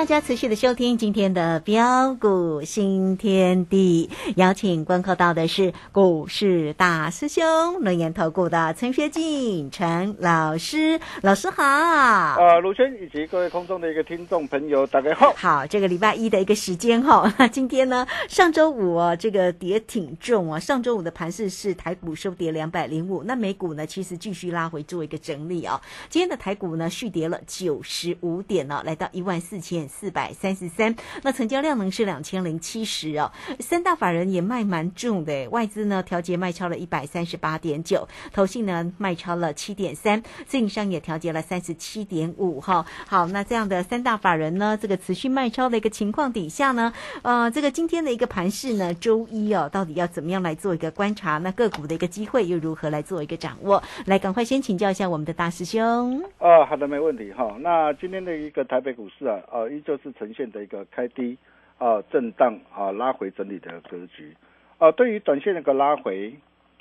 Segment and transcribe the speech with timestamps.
[0.00, 7.44] 大家持续的收听今天的标股新天地，邀请观看到的是股市大师兄
[7.80, 11.62] 轮研投顾的陈学进陈老师，老师好。
[11.62, 15.34] 呃，卢轩以及各位空中的一个听众朋友，大家好。
[15.36, 29.89] 好，这个礼拜一的一个时间哈，那今天呢，上周五哦，这个跌挺重啊，上周五的盘势是台股收跌两百零五，那美股呢其实继续拉回做一个整理啊，今天的台股呢续跌了九十五点呢，来到一万四千。
[29.90, 33.30] 四百三十三，那成交量呢是两千零七十哦。
[33.58, 42.86] 三大法人也卖蛮重的，外资呢调节卖超了一百三十八点九，投信呢卖超了七点三，自营商也调节了三十七点五哈。
[43.08, 51.38] 好，那这样的三大法人呢，这个持续卖超的一个情况底下呢，呃，这个今天的一个盘势呢，周一哦，到底要怎么样来做一个观察？
[51.38, 53.82] 那个股的一个机会又如何来做一个掌握？
[54.06, 56.22] 来，赶快先请教一下我们的大师兄。
[56.38, 57.56] 哦，好的，没问题哈。
[57.60, 59.70] 那今天的一个台北股市啊，呃。
[59.70, 61.36] 依就是呈现的一个开低
[61.78, 64.36] 啊震荡啊拉回整理的格局
[64.78, 66.34] 啊，对于短线的一个拉回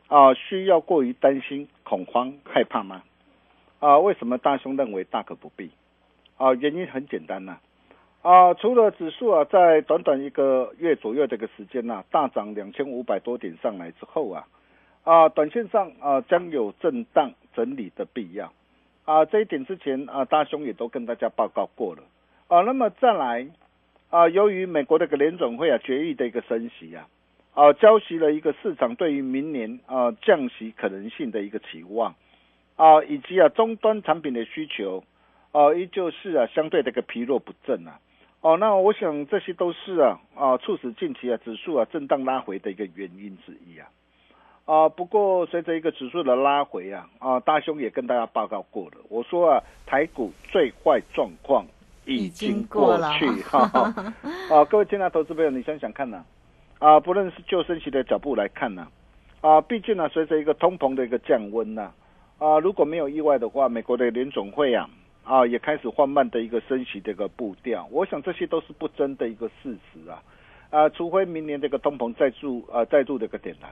[0.08, 3.04] 啊，需要过于担心、恐慌、害怕吗？
[3.80, 5.72] 啊，为什么大兄认为大可不必？
[6.38, 7.58] 啊，原因很简单呐
[8.22, 14.48] 啊，除了指数啊在短短一个月左右这个时间呐大涨两千五百多点上来之后啊
[15.04, 18.52] 啊，短线上啊将有震荡整理的必要
[19.06, 22.04] 啊，这一点之前啊大兄也都跟大家报告过了。
[22.50, 23.48] 啊，那么再来，
[24.10, 27.08] 啊，由于美国的个联总会啊决议的一个升息啊，
[27.54, 32.16] 啊，交息了一个市场对于明年啊降息可能性的一个期望，
[32.76, 35.04] 啊，以及啊终端产品的需求，
[35.52, 38.00] 啊，依旧是啊相对的一个疲弱不振啊，
[38.42, 43.88] 哦，那我想这些都是啊啊促使近期啊指数啊震荡拉回的一个原因之一啊，
[44.66, 51.64] 啊，不过随着一个指数的拉回啊，啊，大兄也跟大家报告过了，我说啊台股最坏状况。
[52.10, 53.60] 已经过去哈，
[54.50, 56.26] 啊，各位亲爱的投资朋友，你想想看呢？
[56.80, 58.88] 啊，不论是就升息的脚步来看呢，
[59.42, 61.92] 啊，毕竟呢，随着一个通膨的一个降温呐，
[62.40, 64.90] 啊，如果没有意外的话，美国的联总会啊，
[65.24, 67.88] 啊，也开始缓慢的一个升息的一个步调。
[67.92, 70.24] 我想这些都是不争的一个事实啊，
[70.72, 73.70] 啊，除非明年这个通膨再度啊再度的一个点燃，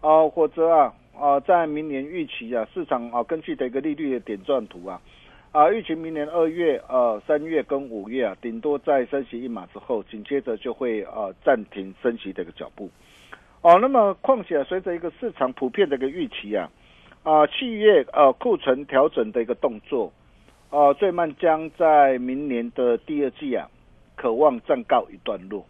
[0.00, 4.98] 啊，或者啊啊，在明年预期啊，市场啊根据的一个利率的点状图啊。
[5.52, 12.88] 啊，预期明年二月、呃三月跟五月啊，顶多在升息一码之后，紧接着就会呃暂停升息的一个脚步。
[13.60, 16.70] 哦，那么况且随着一个市场普遍的一个预期啊，
[17.24, 20.12] 啊企业呃库存调整的一个动作，
[20.70, 23.68] 啊最慢将在明年的第二季啊，
[24.14, 25.66] 渴望暂告一段落。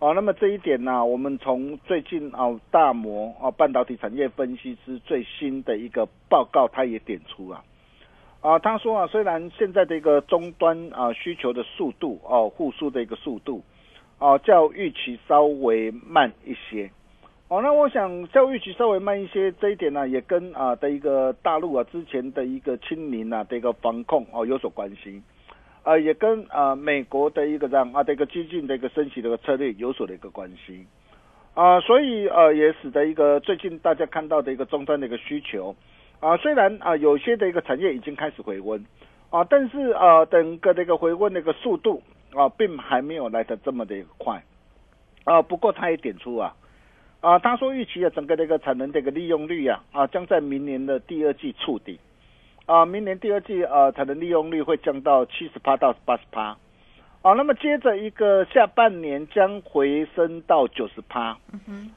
[0.00, 7.62] 哦，那么这一点呢，我们从最近啊大摩啊半导体产业分析师最新的一个报告，他也点出啊。
[8.44, 13.64] 啊，他说啊，虽然现在的一个终端啊需求的速度哦，复苏的一个速度，
[14.18, 16.90] 哦，较预期稍微慢一些，
[17.48, 25.22] 哦，那我想较预期稍微慢一些这一点呢，也跟啊的一个大陆啊之前的一个清零啊的一个防控哦有所关系，
[25.82, 30.84] 啊，也跟啊美国的一个这样啊的一个激进的一个升级的一个策略有所的一个关系，
[31.54, 35.74] 啊，所以呃也使得一个最近大家看到的一个终端的一个需求。
[36.24, 38.82] 啊，虽然啊，有些的一个产业已经开始回温，
[39.28, 42.02] 啊，但是啊，整个的一个回温的一个速度
[42.32, 44.42] 啊，并还没有来的这么的快，
[45.24, 46.56] 啊，不过他也点出啊，
[47.20, 52.00] 啊，他说预期啊，整个的一个产能的一个利用率啊，啊，将在明年的第二季触底，
[52.64, 56.56] 啊，明年第二季啊，产能利用率会降到七十八到八十八。
[57.26, 61.34] 好，那么接着一个下半年将回升到九十趴，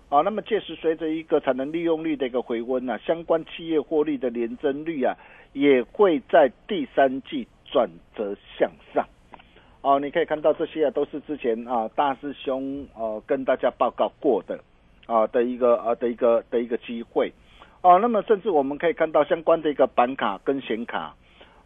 [0.08, 5.14] 好，那么届时随着一个产能利用率的一个回温啊，相关企业获利的年增率啊，
[5.52, 9.06] 也会在第三季转折向上。
[9.82, 14.58] 哦，你可以看到这些啊，都是之前啊大师兄呃跟大家报告过的
[15.08, 17.34] 啊的一个啊的一个的一个机会。
[17.82, 21.14] 哦，那么甚至我们可以看到相关的一个板卡跟显卡。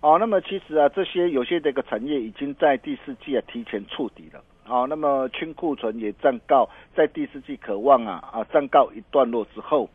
[0.01, 4.43] 哦，那么其实啊，这些有些这个产业已经在第四季啊提前触底了。
[4.67, 9.89] 哦，那么清库存也暂告在第四季渴望啊啊暂告一段落之后，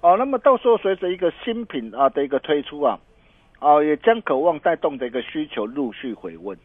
[0.00, 2.98] 哦，那么到时候随着一个新品啊的一个推出啊，
[3.60, 6.58] 哦也将渴望带动的一个需求陆续回温。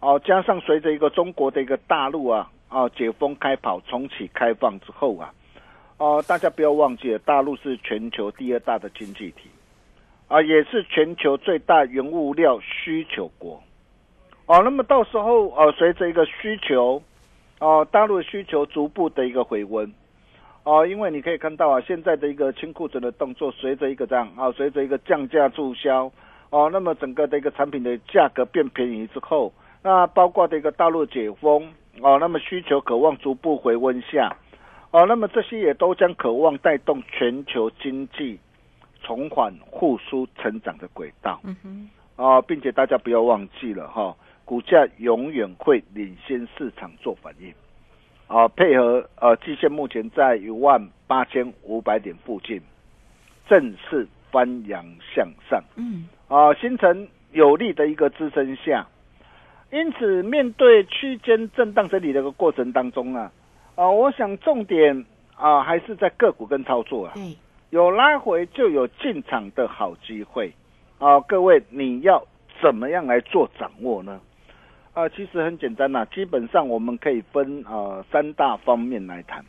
[0.00, 5.32] 哦，加上随着一个中国的一个大陆啊啊解封开跑重启开放之后啊，
[5.98, 9.50] 哦大家不要忘记了，大陆是全球第二大的经济体。
[10.28, 13.62] 啊，也是全球最大原物料需求国，
[14.46, 17.02] 哦，那么到时候呃，随着一个需求，
[17.60, 19.92] 哦，大陆需求逐步的一个回温，
[20.64, 26.10] 哦，因为你可以看到啊，现在的一个清库存的动作，随着一个这样啊，随着一个降价促销，
[26.50, 34.34] 哦，那么整个的一个产品的价格变便宜之后，那包括的一个大陆解封哦，那么需求渴望逐步回温下，
[34.90, 38.40] 哦，那么这些也都将渴望带动全球经济
[39.04, 41.40] 重返复苏成长的轨道。
[41.44, 47.54] 嗯哼，啊，并且大家不要忘记了哈，股价永远会领先市场做反应。
[48.26, 52.60] 啊，配合呃，季线目前在一万八千五百点附近，
[53.46, 54.82] 正式翻扬
[55.14, 55.62] 向上。
[55.76, 58.86] 嗯，啊，形成有力的一个支撑下。
[59.70, 63.30] 因此，面对区间震荡整理的一个过程当中啊，
[63.74, 65.04] 啊，我想重点
[65.36, 67.12] 啊还是在个股跟操作啊。
[67.14, 67.36] 对，
[67.74, 70.52] 有拉回就有进场的好机会
[71.00, 71.18] 啊！
[71.22, 72.24] 各位，你要
[72.62, 74.20] 怎么样来做掌握呢？
[74.92, 79.44] 啊，其实很简单呐、基本上我们可以分啊三大方面来谈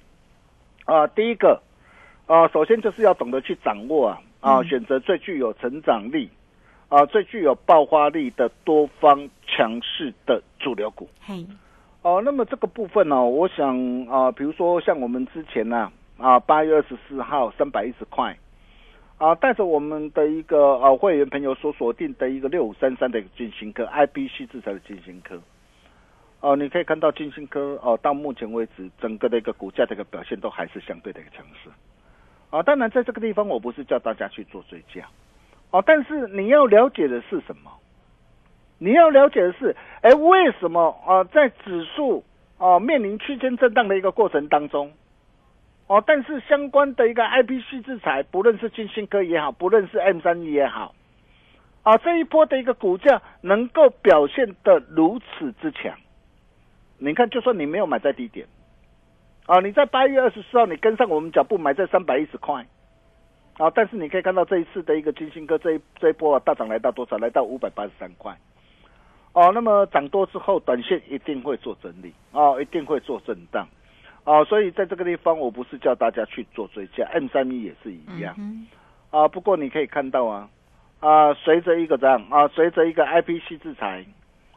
[0.85, 1.05] 啊。
[1.05, 1.61] 第一个
[2.25, 6.27] 啊，首先就是要懂得去掌握啊啊，嗯选择最具有成长力
[6.89, 11.07] 啊、最具有爆发力的多方强势的主流股。
[11.21, 11.45] 嘿，
[12.01, 18.37] 哦，那么这个部分呢、我想啊、比如说像我们之前呢、啊，啊八月二十四号三百一十块，
[19.17, 25.41] 啊，带着我们的一个啊会员朋友所锁定的一个六五三三的一个金星科，IBC 制裁的金星科，
[26.39, 31.69] 哦、你可以看到金星科哦、到目前为止整个的一个股价的一个表现都还是相对的一个强势，
[32.49, 35.05] 啊，当然在这个地方我不是叫大家去做追加，
[35.71, 37.71] 哦，但是你要了解的是什么？
[38.77, 42.23] 你要了解的是，哎，为什么啊、在指数
[42.57, 44.91] 啊、面临区间震荡的一个过程当中，
[45.87, 50.95] 哦，但是相关的一个 IPC 制裁，不论是金星科也好，不论是 M 三一也好，
[51.83, 55.95] 啊，这一波的一个股价能够表现的如此之强，
[56.97, 58.47] 你看，就算你没有买在低点，
[59.45, 62.65] 啊，你在八月二十四号你跟上我们脚步买在三百一十块。
[63.57, 67.17] 啊，但是你可以看到这一次的一个金星科这一这一波啊大涨来到多少？
[67.17, 68.37] 来到五百八十三块。
[69.31, 73.65] 哦，那么涨多之后，短线一定会做整理，哦，一定会做震荡，
[74.25, 78.67] 哦，所以在这个地方，我不是叫大家去做追加，M 三一也是一样，嗯
[79.11, 80.49] 啊，不过你可以看到啊，
[80.99, 84.03] 啊，随着一个这样啊，随着一个 IPC 制裁，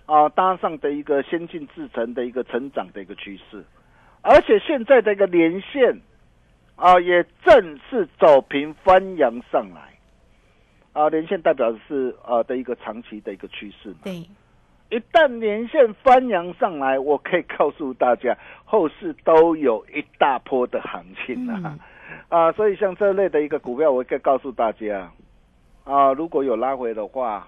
[0.07, 3.63] 啊，搭上的一个先进制程的一个成长的一个趋势，
[4.23, 6.01] 而且现在的一个连线，
[6.77, 9.99] 啊，也正式走平翻扬上来，
[10.95, 13.97] 啊，连线代表的是啊的一个长期的一个趋势嘛。
[14.05, 14.27] 对，
[14.91, 21.61] 一旦连线翻扬上来，我可以告诉大家，后市都有一大波的行情啊！
[21.63, 21.79] 嗯
[22.31, 25.11] 啊，所以像这类的一个股票，我可以告诉大家，
[25.85, 27.47] 啊，如果有拉回的话，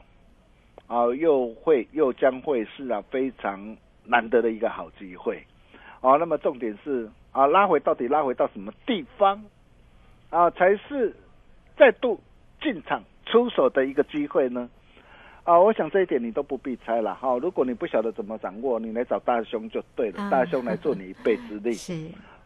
[0.86, 5.42] 啊，又会又将会是啊非常难得的一个好机会。
[6.02, 9.42] 啊，那么重点是啊，拉回到底拉回到什么地方
[10.28, 11.14] 啊，才是
[11.76, 12.20] 再度
[12.60, 14.68] 进场出手的一个机会呢？
[15.50, 21.72] 啊，我想这一点你都不必猜了哈、如果你不晓得怎么掌握，你来找大兄就对了，啊大兄来做你一臂之力。
[21.74, 21.92] 是，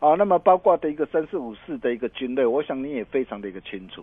[0.00, 4.02] 啊，那么包括的一个三四五四的一个军队，我想你也非常的一个清楚。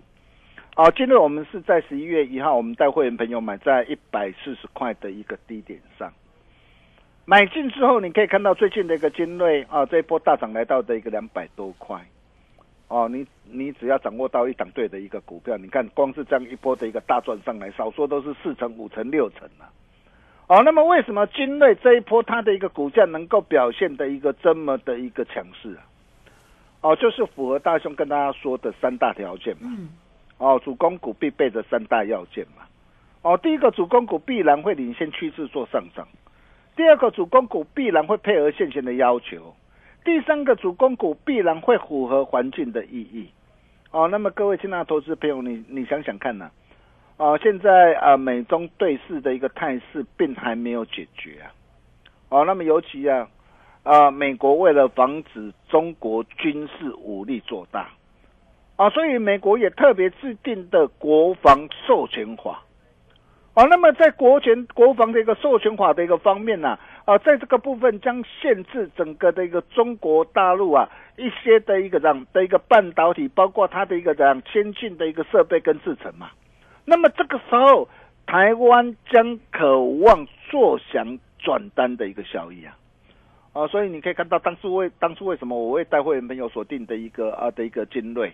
[0.76, 6.14] 啊，今日我们是在十一月一号，我们带会员朋友买在一百四十块的一个低点上，
[7.26, 12.00] 买进之后，你可以看到最近的一个精锐啊，这一波大涨来到的一个两百多块。
[12.92, 19.72] 哦，你你只要掌握到一档对的一个股票，你看光是这样一波的一个大赚上来，少说都是四成、五成、六成了、
[20.48, 25.88] 哦，那么为什么精锐这一波它的一个股价能够表现的一个这么的一个强势啊？
[26.82, 29.70] 哦，就是符合大兄跟大家说的三大条件嘛。
[29.72, 29.88] 嗯，
[30.38, 32.64] 哦，主攻股必备的三大要件嘛。
[33.22, 36.06] 哦，第一个主攻股必然会领先趋势做上涨，
[36.76, 39.56] 第二个主攻股必然会配合现行的要求，
[40.04, 43.30] 第三个主攻股必然会符合环境的意义。
[43.92, 46.50] 哦，那么各位亲爱的投资朋友，你你想想看呐、
[47.18, 51.52] 哦，现在啊、美中对峙的一个态势并还没有解决啊。
[52.30, 53.28] 哦，那么尤其啊，
[53.84, 57.90] 啊、美国为了防止中国军事武力做大，
[58.78, 62.64] 啊，所以美国也特别制定的国防授权法。
[63.54, 76.30] 啊，那么在国权国防的一个授权法的一个方面呢、啊在这个部分将限制整个的一个中国大陆啊一些的一个这样的一个半导体，包括它的一个这样先进的一个设备跟制程嘛。
[76.86, 77.88] 那么这个时候，
[78.26, 82.78] 台湾将渴望坐享转单的一个效益啊。
[83.54, 88.34] 啊，所以你可以看到当初为当初为什么我为带会员朋友锁定的一个啊的一个精锐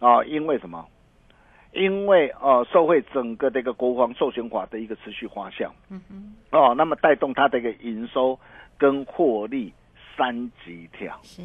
[0.00, 0.86] 啊，因为什么？
[1.72, 8.38] 因为呃，受惠整个的一个国防授权法的一个持续发酵嗯嗯，哦，那么带动它的一个营收
[8.78, 9.72] 跟获利
[10.16, 11.18] 三级跳。
[11.22, 11.42] 是，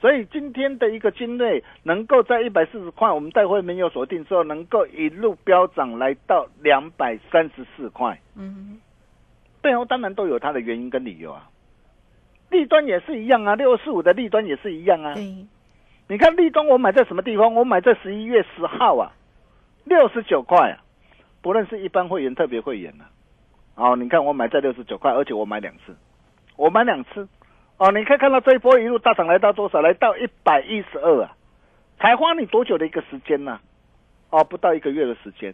[0.00, 8.18] 所以今天的一个精锐能够在一百四十块，我们带会没有锁定之后，能够一路飙涨来到两百三十四块。
[8.36, 8.78] 嗯
[9.62, 11.48] 背后当然都有它的原因跟理由啊。
[12.50, 15.14] 利端也是一样啊，六四五的利端也是一样啊。
[15.14, 15.46] 对，
[16.08, 17.54] 你看利端我买在什么地方？
[17.54, 19.12] 我买在十一月十号啊，
[19.84, 20.78] 六十九块啊。
[21.40, 23.04] 不论是一般会员、特别会员呢、
[23.74, 25.96] 哦，你看我买在六十九块，而且我买两次，
[26.56, 27.28] 我买两次。
[27.78, 29.80] 哦，你可以看到这一波一路大涨来到多少？
[29.80, 31.34] 来到一百一十二啊，
[31.98, 33.58] 才花你多久的一个时间呢、
[34.30, 35.52] 哦，不到一个月的时间，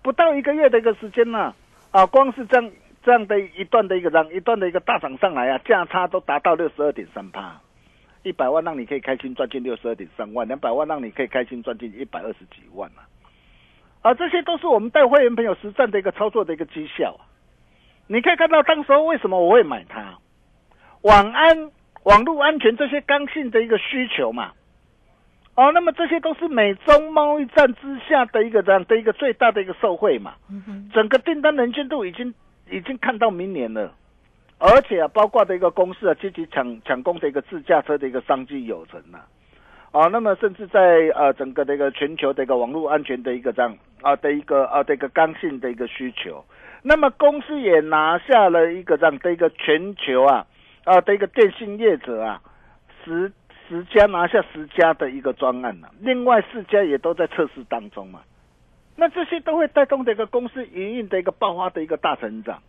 [0.00, 1.54] 不到一个月的一个时间呢、
[1.90, 2.70] 啊，光是这样
[3.02, 7.60] 这样的一段的一个涨，一段的一个大涨上来啊，价差都达到六十二点三趴，
[8.22, 13.04] 一百万让你可以开心赚进六十二点三万，两百万让你可以开心赚进一百二十几万啊，
[14.04, 17.24] 啊，这些都是我们带会员朋友实战的一个操作的一个绩效啊。
[18.06, 20.18] 你可以看到当时候为什么我会买它，
[21.00, 21.70] 网安、
[22.02, 24.52] 网络安全这些刚性的一个需求嘛。
[25.54, 30.34] 哦，那么这些都是美中贸易战之下的一个这样的一个最大的一个受惠嘛。
[30.50, 32.34] 嗯，整个订单能见度已经
[32.70, 33.90] 已经看到明年了，
[34.58, 39.26] 而且啊，包括的一个公司啊，积极抢抢攻的一个自驾车的一个商机有成呐、啊。
[39.94, 46.44] 啊那么甚至在呃整个的一个全球的一个网络安全的一个这样啊的一个啊的一个刚性的一个需求，
[46.82, 50.44] 那么公司也拿下了一个这样的一个全球啊
[50.82, 52.42] 啊的一个电信业者啊
[53.04, 53.30] 十
[53.68, 58.20] 十家拿下十家的一个专案了、另外四家也都在测试当中嘛。
[58.96, 62.60] 那这些都会带动这个公司营运的一个爆发的一个大成长，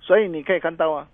[0.00, 1.08] 所以你可以看到啊，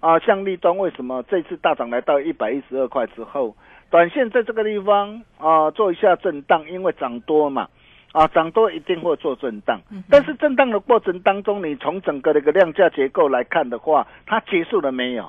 [0.00, 3.56] 啊，像立端为什么这次大涨来到一百一十二块之后，
[3.94, 7.68] 短线在这个地方啊做一下震荡，因为涨多嘛，
[8.10, 15.22] 啊，涨多一定会做震荡，但是震荡的过程当中，你从整个的一个量价结构来看的话，它结束了没有？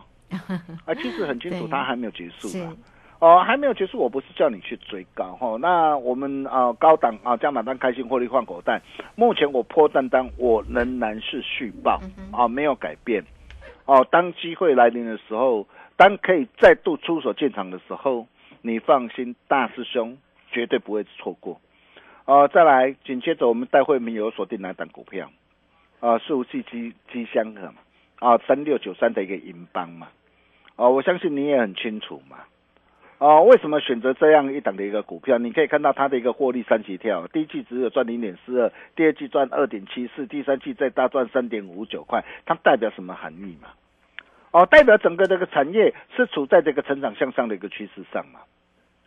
[0.83, 2.73] 啊，其实很清楚，它还没有结束是啊。
[3.19, 8.81] 哦，还没有结束，我不是叫你去追高哈、那我们啊、高档啊加码单开心获利换口袋，
[9.13, 13.23] 目前我破单单我仍然是续报嗯啊，没有改变。
[13.85, 18.25] 哦，当机会来临的时候，当可以再度出手进场的时候，
[18.65, 20.17] 你放心，大师兄
[20.49, 21.61] 绝对不会错过。
[22.25, 25.29] 呃，再来，紧接着我们待会们有锁定哪档股票？
[25.99, 27.75] 啊，四五七机机箱的嘛，
[28.17, 30.07] 啊，三六九三的一个银邦嘛，
[30.77, 32.37] 哦、我相信你也很清楚嘛。
[33.19, 35.37] 哦，为什么选择这样一档的一个股票？
[35.37, 43.69] 你可以看到它的一个获利三级跳，第一季只有赚零点四二，第二季赚二点七四，第三季再大赚三点五九块，它代表什么含义嘛？
[44.49, 48.39] 哦，代表整个这个产业是处在这个成长向上的一个趋势上嘛？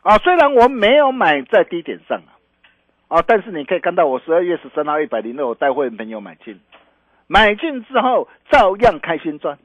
[0.02, 6.58] 啊，虽然我没有买在低点上啊，啊，但是你可以看到我十二月十三号一百零六，我带会员朋友买进，
[7.26, 9.58] 买进之后照样开心赚，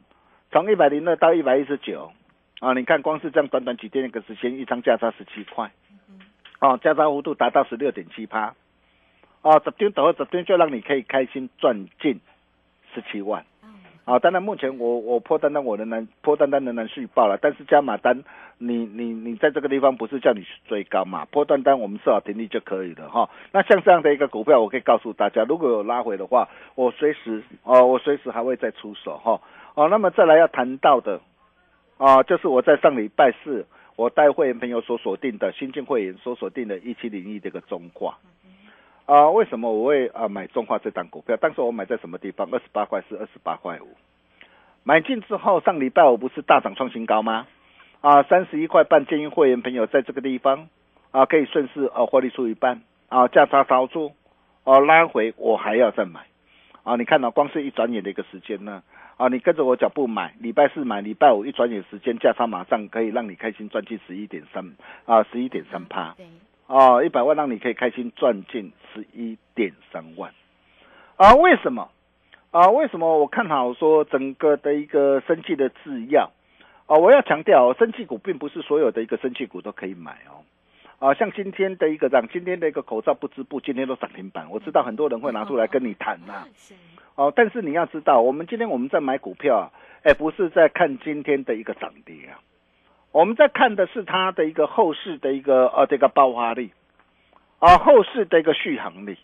[0.52, 2.12] 从一百零二到一百一十九。
[2.60, 5.70] 啊，你看光是这样短短几天一个时间，一张价差十七块，
[6.62, 8.56] 哦，价差幅度达到十六点七趴，
[9.42, 12.22] 哦，十天等十天就让你可以开心赚进
[12.96, 13.44] 十七万。
[14.06, 18.24] 啊，当然目前我我破单单我仍然破单单仍然续报了，但是加码单
[18.58, 23.30] 你你你在这个地方不是叫你去追高嘛，破单单我们设好停利就可以了哈。
[23.54, 29.40] 那像这样的一个股票，我可以告诉大家，如果有拉回的话，我随时哦，我随时还会再出手哈。
[29.76, 31.22] 哦，那么再来要谈到的。
[31.98, 38.18] 啊，就是我在上礼拜四，我带会员朋友所锁定的新进会员所锁定的一七零一这个中挂。
[39.06, 41.36] 啊，为什么我会啊买中化这档股票？
[41.38, 42.48] 当时我买在什么地方？
[42.52, 43.88] 二十八块四，二十八块五。
[44.84, 47.48] 买进之后，上礼拜我不是大涨创新高吗？
[48.02, 50.68] 啊，三十一块半，建议会员朋友在这个地方
[51.12, 54.14] 啊，可以顺势啊获利出一半啊，价差操作
[54.64, 56.22] 哦、拉回我还要再买
[56.84, 56.96] 啊。
[56.96, 58.84] 你看到、光是一转眼的一个时间呢。
[59.16, 64.74] 啊，你跟着我脚步买，礼拜四买，礼拜五一转眼时间价差马上可以让你开心赚进十一点三
[65.06, 66.16] 啊，十一点三趴
[66.68, 70.32] 对，哦，一百万让你可以开心赚进十一点三万
[71.18, 71.34] 啊？
[71.36, 71.90] 为什么
[72.52, 72.70] 啊？
[72.70, 76.32] 为什么我看好说整个的一个生气的制药
[76.86, 76.98] 啊？
[76.98, 80.44] 我要强调哦，生气股并不是所有的一个生气股都可以买哦。
[81.00, 84.50] 啊，像今天的一个涨，今天的一个口罩不织布，今天都涨停板。
[84.50, 86.74] 我知道很多人会拿出来跟你谈呐、是，
[87.16, 89.72] 哦，但是你要知道，我们今天我们在买股票啊，
[90.04, 92.40] 哎，不是在看今天的一个涨跌啊，
[93.14, 96.72] 我们在看的是它的一个后市的一个呃这个爆发力，
[97.60, 99.18] 啊，后市的一个续航力。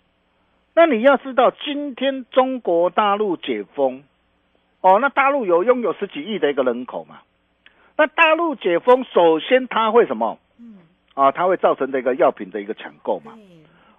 [0.75, 4.03] 那你要知道，今天中国大陆解封，
[4.81, 7.22] 哦，那大陆有拥有十几亿的一个人口嘛，
[7.98, 10.38] 那大陆解封，首先它会什么？
[10.60, 10.77] 嗯，
[11.15, 13.34] 啊，它会造成这个药品的一个抢购嘛。
[13.36, 13.43] 对，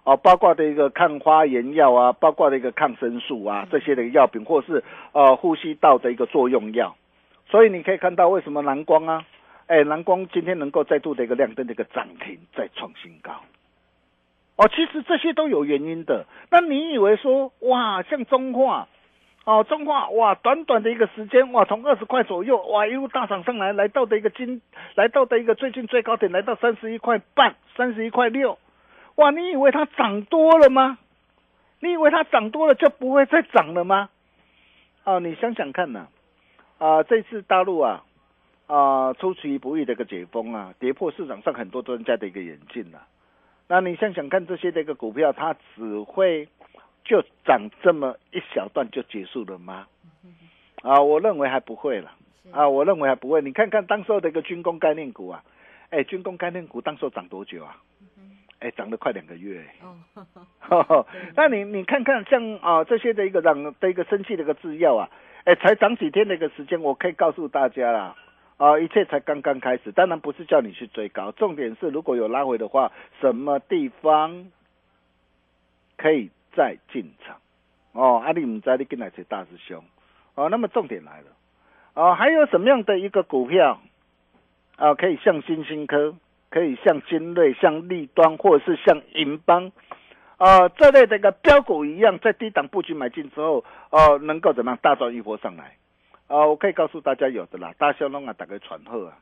[0.05, 6.95] 哦，包括的一个抗花炎药啊，包括的一个抗生素啊，这些的药品，或是呃呼吸道的一个作用药，
[7.49, 9.25] 所以你可以看到为什么蓝光啊，
[9.71, 13.31] 哎，蓝光今天能够再度的一个亮灯的一个涨停，再创新高。
[14.57, 16.25] 哦，其实这些都有原因的。
[16.49, 18.89] 那你以为说哇，像中化
[19.45, 24.61] 哦，中化哇，短短的一个时间哇，从二十块左右哇一路大涨上来，来到的一个今，
[24.95, 28.59] 来到的一个最近最高点来到三十一块半，三十一块六，
[29.15, 30.97] 哇，你以为它涨多了吗？
[31.79, 34.09] 你以为它涨多了就不会再涨了吗？
[35.05, 36.07] 哦，你想想看呐，
[36.77, 38.03] 啊，这次大陆啊，
[38.71, 43.05] 啊，出其不意的一个解封啊，跌破市场上很多专家的一个眼镜了。
[43.67, 46.47] 那你想想看，这些的一个股票，它只会
[47.03, 49.87] 就涨这么一小段就结束了吗？
[50.83, 52.11] 啊，我认为还不会了。
[52.51, 53.41] 啊，我认为还不会。
[53.41, 55.43] 你看看当时候的一个军工概念股啊，
[55.89, 57.75] 哎，军工概念股当时候涨多久啊？
[58.59, 59.65] 哎，涨了快两个月。
[60.69, 65.09] 哦，那你你看看像啊这些的一个涨的一个生气的一个制药啊，
[65.43, 68.15] 哎，才涨几天的一个时间，我可以告诉大家啦，
[68.61, 69.91] 啊，一切才刚刚开始。
[69.91, 74.51] 当然不是叫你去追高，重点是如果有拉回的话，什么地方
[75.97, 77.37] 可以再进场？
[77.93, 79.83] 哦，阿里唔在你跟来是大师兄。
[80.35, 81.27] 哦，那么重点来了，
[81.95, 83.81] 哦，还有什么样的一个股票
[84.75, 86.15] 啊，可以像新兴科？
[86.51, 89.71] 可以像精锐、像立端，或者是像银邦，
[90.37, 95.77] 啊，这类的一个标股一样，在低档布局买进之后，哦，能够怎么样大赚一波上来？
[96.31, 99.17] 啊，我可以告诉大家有的啦，大小龙啊，打个传贺啊，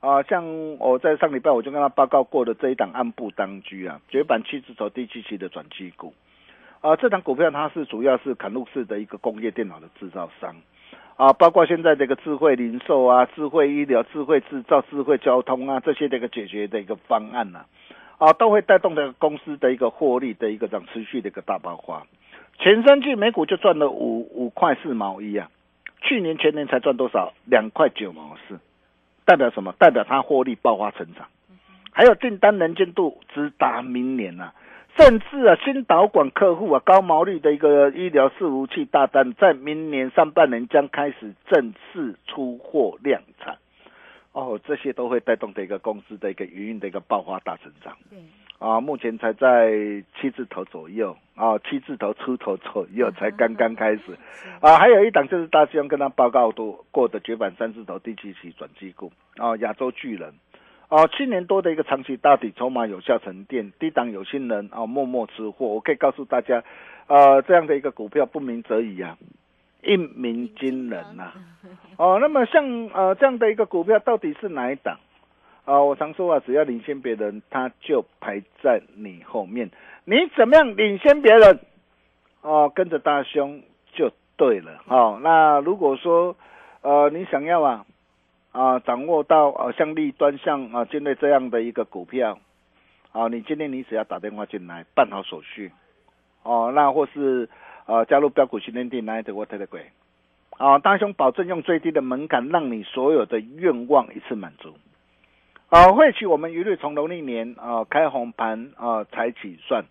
[0.00, 0.44] 啊，像
[0.78, 6.12] 我在上礼拜我就跟他报告过的这一档暗部当居啊，绝版七字头第七期的转机股，
[6.82, 10.54] 啊，这档股票它是主要是砍路市的一个工业电脑的制造商。
[11.16, 17.64] 啊，包括现在这个智慧零售啊、智慧医疗、智慧制造、智慧交通啊这些的一个解决的一个方案呢，
[18.18, 22.02] 啊，都会带动的公司的一个获利的一个这样持续的一个大爆发。
[22.58, 25.48] 前三季每股就赚了五五块四毛一啊，
[26.02, 27.32] 去年全年才赚多少？
[27.46, 28.58] 两块九毛四，
[29.24, 29.72] 代表什么？
[29.78, 31.26] 代表它获利爆发成长，
[31.92, 34.52] 还有订单能见度直达明年啊。
[34.98, 43.56] 甚至啊，新导管客户啊，高毛利的一个医疗伺服器大单，在明年上半年将开始正式出货量产。
[44.32, 47.96] 哦，这些都会带动的一个公司的一个营运的一个爆发大成长。
[48.58, 49.72] 啊，目前才在
[50.14, 54.16] 七字头左右啊，七字头出头左右才刚刚开始。
[54.60, 60.32] 啊，还有一档就是大兄跟他报告过过的绝版三字头第七期转机股啊，亚洲巨人。
[60.88, 65.66] 啊，七年多的一个长期大底筹码有效沉淀，低档有心人啊默默吃货。
[65.66, 66.62] 我可以告诉大家，
[67.06, 69.18] 呃，这样的一个股票不鸣则已啊，
[69.82, 71.32] 一鸣惊人呐。
[71.98, 72.64] 哦，那么像
[72.94, 74.98] 呃这样的一个股票到底是哪一档？
[75.64, 79.70] 啊，我常说啊，只要领先别人，他就排在你后面。
[80.04, 81.60] 你怎么样领先别人？
[82.40, 84.82] 哦，跟着大兄就对了。
[84.88, 86.34] 哦，那如果说
[86.80, 87.84] 呃你想要啊。
[88.52, 92.38] 啊，掌握到啊，像立端、像啊，建类这样的一个股票，
[93.10, 95.72] 啊，你今天你只要打电话进来办好手续，
[96.42, 97.48] 哦，那或是
[97.86, 99.90] 啊加入标股训练营来的我特别贵，
[100.58, 104.74] 啊，大兄保证用最低的门槛，让你所有的愿望一次满足，
[105.68, 109.84] 啊，会期我们一律从农历年啊开红盘啊才起算，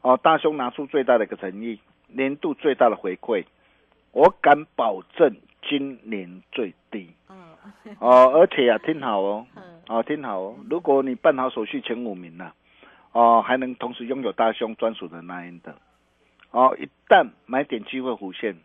[0.00, 3.44] 哦，大兄拿出最大的一个诚意，年度最大的回馈，
[4.12, 7.10] 我敢保证今年最低。
[8.00, 9.46] 哦，而且啊，听好哦，
[9.86, 12.52] 哦，听好哦，如果你办好手续前五名了，
[13.12, 15.72] 哦，还能同时拥有大兄专属的那一等，
[16.52, 18.56] 哦，一旦买点机会浮现，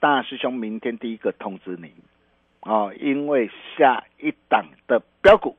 [0.00, 1.92] 大师兄明天第一个通知你，
[2.62, 5.56] 哦，因为下一档的标股，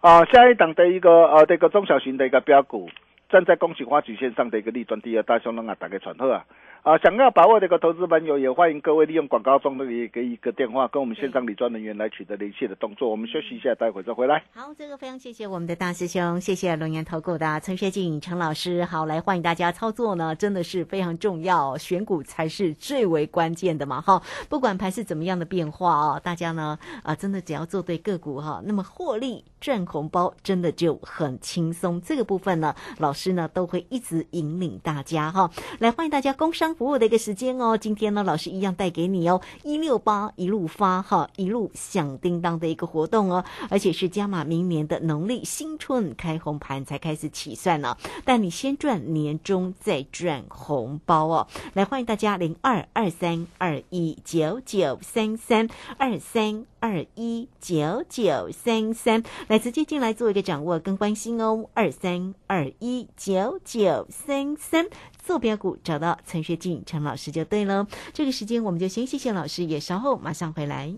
[0.00, 2.90] 啊，下一档的一个呃这个中小型的一个标股，
[3.32, 6.44] 站在恭喜花曲线上的一个利端第二大兄，能啊打开传贺啊。
[6.82, 13.08] 啊，想要把握这个投资朋友，也欢迎各位利用广告中的一个一个电话，跟我们线上理专人员来取得联系的动作。
[13.08, 14.42] 我们休息一下，待会再回来。
[14.52, 18.84] 好，这个非常谢谢我们的大师兄，谢谢龙岩投顾的陈学静陈老师。
[18.84, 24.00] 好，来欢迎大家操作呢，真的是非常重要，选股才是最为关键的嘛。
[24.00, 32.00] 哈，不管盘是怎么样的变化啊，大家呢啊，真的只要做对个股哈，那么获利赚红包真的就很轻松。
[32.00, 35.48] 这个部分呢，老师师呢都会一直引领大家哈。
[35.78, 36.74] 来欢迎大家工商。
[36.74, 59.22] 服务的一个时间哦，今天呢，老师一样带给你哦，一六八一路发哈，一路响叮当的一个活动哦，而且是加码明年的农历新春开红盘才开始起算呢，但你先赚年终再赚红包哦，来欢迎大家零二二三二一九九三三二三二一九九三三。
[59.46, 64.86] 来直接进来做一个掌握跟关心哦，二三二一九九三三。
[65.24, 67.86] 坐标股找到陈学静陈老师就对了。
[68.12, 70.92] 这个时间我们就先谢谢老师，也稍后马上回来。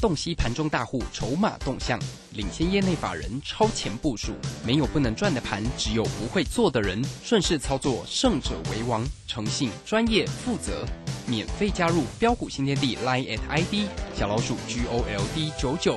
[0.00, 1.98] 洞悉盘中大户筹码动向，
[2.34, 4.32] 领先业内法人超前部署，
[4.64, 7.04] 没有不能赚的盘，只有不会做的人。
[7.24, 9.04] 顺势操作，胜者为王。
[9.26, 10.86] 诚信、专业、负责。
[11.26, 15.96] 免费加入标股新天地 Line at ID 小老鼠 G O L D 九九。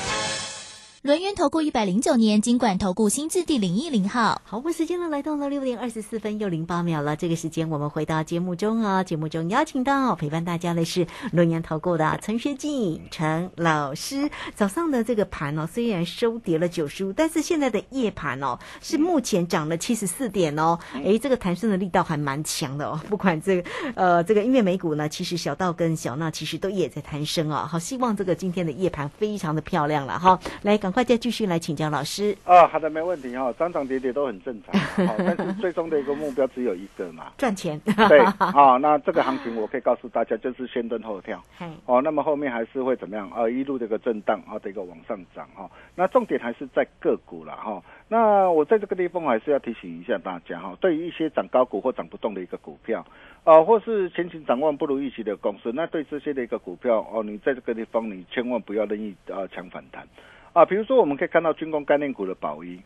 [1.03, 4.39] 轮源投顾一百零九年金管投顾新字第零一零号。
[4.45, 7.15] 好，我们时间呢来到了六点二十四分又零八秒了。
[7.15, 14.29] 这个时间我们回到节目中啊，节目中邀请到陪伴大家的是轮源投顾的陈学进陈老师。
[14.53, 20.77] 早上的这个盘哦，虽然收跌了九十五，但是现在的夜盘哦是目前涨了七十四点哦。
[21.03, 23.01] 诶，这个弹升的力道还蛮强的哦。
[23.09, 27.65] 不管这个呃这个音乐美股呢，其实小道跟小娜其实都也在弹升啊。
[27.65, 30.39] 好，希望这个今天的夜盘非常的漂亮了哈。
[30.61, 32.35] 来，赶快再继续来请教老师。
[32.45, 37.79] 啊，好的，没问题哈，涨涨跌跌都很正常， 好，但是最终的一个目标只有一个嘛，赚钱。
[38.09, 43.29] 对， 啊，那这个行情我可以告诉大家，就是先蹲后跳，嘿哦，那么后面还是会怎么样？
[43.31, 45.69] 啊，一路这个震荡啊的一个往上涨哈。
[45.95, 47.81] 那重点还是在个股了哈。
[48.07, 53.05] 那我在这个地方还是要提醒一下大家哈，对于一些涨高股或涨不动的一个股票，
[53.43, 60.05] 啊，或是前景展望不如预期的公司，那对这些的一个股票哦，你在这个地方你千万不要任意啊抢反弹。
[60.53, 62.77] 啊，比如说我们可以看到军工概念股的宝一，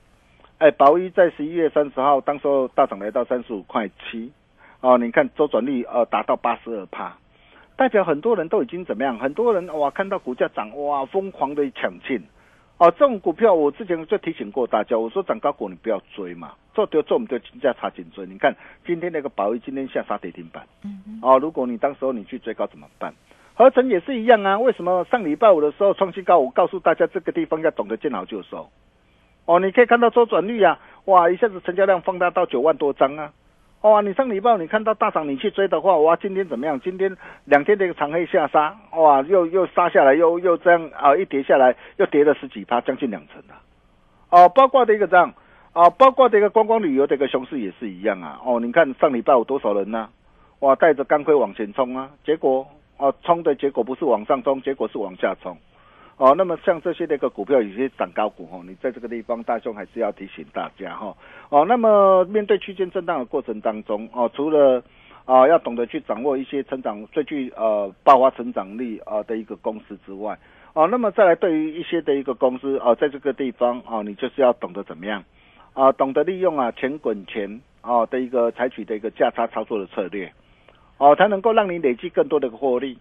[0.59, 4.31] 哎，宝一在十一月三十号，当时候大涨来到三十五块七，
[4.81, 7.17] 哦，你看周转率呃达到八十二帕，
[7.75, 9.17] 代表很多人都已经怎么样？
[9.17, 12.21] 很多人哇看到股价涨哇疯狂的抢进，
[12.77, 18.27] 哦，这种股票我之前就提醒过大家，我说涨高股你不要追嘛，做丢做我们就金价差紧追。
[18.27, 23.11] 你看今天那个宝一今天下杀跌停板，嗯哼，哦，如果你当时候你去追高怎么办？
[23.57, 26.37] 合成也是一样啊，为什么上礼拜五的时候创新高？
[26.37, 28.69] 我告诉大家，这个地方要懂得见好就收。
[29.45, 33.31] 哦，你可以看到周转率啊，哇，一下子成交量放大到九万多张啊！
[33.81, 36.77] 哇，你上礼拜五你看到大涨，你去追的话，哇，今天怎么样？
[36.81, 37.15] 今天
[37.45, 43.55] 两天的一个长黑下杀，哇，又又杀下来，又又这样啊，一跌下来又跌了十几趴，将近两成了。
[44.31, 45.33] 哦，包括的一个这样
[45.71, 48.41] 啊，包括的一个观光旅游的一个熊市也是一样啊。
[48.43, 50.09] 哦，你看上礼拜五多少人呢、
[50.59, 55.57] 哇，带着钢盔往前冲啊，结果哦，冲的结果不是往上冲，结果是往下冲。
[56.17, 61.15] 哦，那么像这些的一个股票，有些涨高股哦，你在这个地方，大兄还是要提醒大家哈。
[61.49, 64.81] 哦，那么面对区间震荡的过程当中，哦，除了
[65.25, 70.37] 啊、要懂得去掌握一些成长最具呃爆发成长力啊、的一个公司之外，
[70.73, 75.23] 哦，那么再来对于一些的一个公司啊、在这个地方啊、你就是要懂得怎么样
[75.73, 80.31] 啊、懂得利用啊钱滚钱啊、的一个采取的一个价差操作的策略，
[80.97, 82.97] 哦，才能够让你累积更多的获利。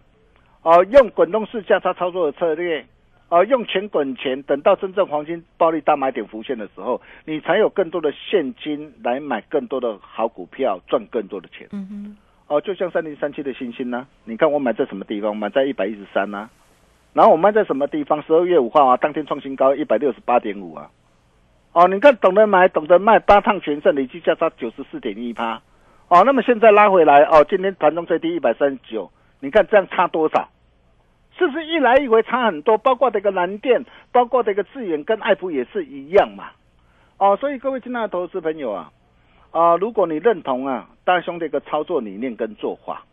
[0.63, 2.85] 哦，用滚动式价差操作的策略，
[3.29, 11.67] 哦，用钱滚钱，等到真正黄金暴利大买点浮现的时候，你才有更多的现金来买更多的好股票，赚更多的钱。
[11.71, 15.37] 嗯哼，哦，就像三零三七的星星呢、你看我买在什么地方？
[15.37, 16.49] 买在一百一十三呢，
[17.13, 18.21] 然后我卖在什么地方？
[18.23, 20.89] 十二月五号啊，当天创新高一百六十八点五啊。
[21.73, 25.61] 哦，你看懂得买，懂得卖，八趟全胜，累计价差九十四点一趴。
[26.07, 30.49] 哦，那么现在拉回来哦，今天盘中最低一百三十九，你看这样差多少？
[31.37, 32.77] 是不是一来一回差很多？
[32.77, 36.45] 包括这个蓝电，包括这个智远跟爱普也是一样嘛。
[37.17, 38.91] 哦，所以各位亲爱的投资朋友啊，
[39.51, 43.03] 啊，如果你认同啊大兄的一个操作理念跟做法，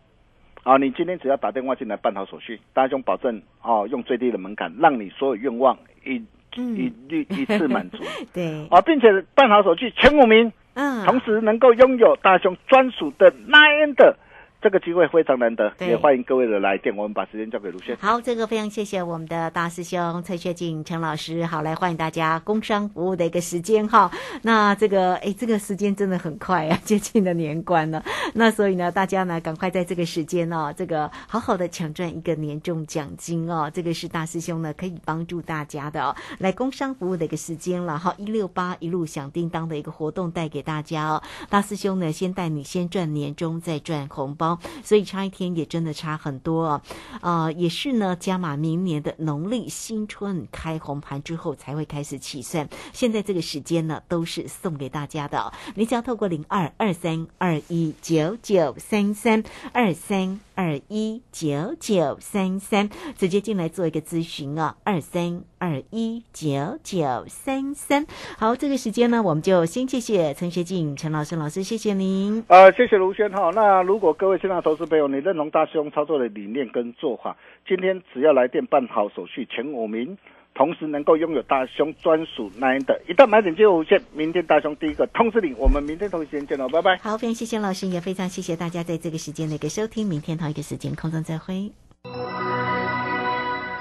[0.63, 6.23] 啊，你今天只要打电话进来办好手续，大兄保证哦，用最低的门槛，让你所有愿望一
[6.57, 14.17] 嗯一律一次满足 对，啊，并且办好手续前五名，嗯，同时能够拥有大雄专属的 Nine 的
[14.62, 16.96] 这个机会非常难得，对也欢迎各位的来电。
[16.96, 17.96] 我们把时间交给卢轩。
[18.01, 21.44] 好，这个非常谢谢我们的大师兄蔡学进陈老师。
[21.44, 24.09] 好，来欢迎大家工商服务的一个时间哈。
[24.42, 28.05] 那这个哎，这个时间真的很快啊，接近了年关了。
[28.35, 33.68] 那所以呢，大家呢赶快在这个时间哦，这个好好的抢赚一个年终奖金哦。
[33.75, 36.14] 这个是大师兄呢可以帮助大家的哦。
[36.38, 41.20] 来工商服务的一个时间了哈，一六八一路响叮当的一个活动带给大家哦。
[41.51, 44.52] 大师兄呢先带你先赚年终，再赚红包。
[44.83, 46.83] 所以差一天也真的差很多啊。
[47.21, 52.69] 呃，也是呢，加码明年的农历新春开红盘之后才会开始起算。
[52.93, 55.53] 现在这个时间呢，都是送给大家的。
[55.75, 68.07] 你只要透过零二二三二一九九三三二三二一九九三三直接进来做一个咨询啊，二三二一九九三三。
[68.38, 72.44] 好，这个时间呢，我们就先谢谢陈学静陈老师老师，谢谢您。
[72.46, 73.51] 呃，谢谢卢轩哈。
[73.53, 80.16] 那如果各位现在投资朋友，你认同大师兄操作的理念跟做法，今天只要来电办好手续，前五名，
[80.55, 84.03] 同时能够拥有大熊专属 Nine 的，一旦买点就无限。
[84.12, 86.99] 明天大熊第一个通知你，我们明天同一时间见喽，拜拜。
[86.99, 91.73] 好，非常谢谢老师，也非常谢谢大家在这个时间的一个收听，明天同一个时间空中再会。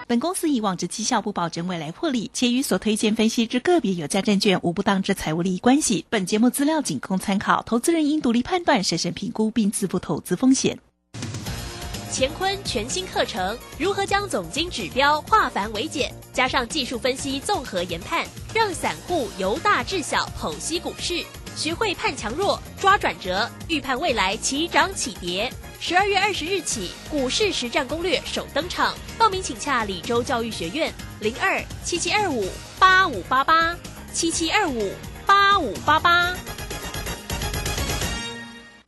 [0.07, 6.05] 本公司以往之绩效不保证未来获利，且与所推荐分析之个别有价证券无不当之财务利益关系。
[6.09, 10.79] 本节目资料仅供参考，投资人应独立判断、审慎评估并自负投资风险。
[12.13, 21.23] 乾坤全新课程，如何将总经指标化繁为简，加上技术分析综合研判，让散户由大至小剖析股市，
[21.55, 25.51] 学会判强弱、抓转折，预判未来起涨起跌。
[25.79, 32.45] 十二月二十日起，股市实战攻略首登场，报名请洽李州教育学院零二七七二五
[32.77, 33.75] 八五八八
[34.13, 34.91] 七七二五
[35.25, 36.35] 八五八八。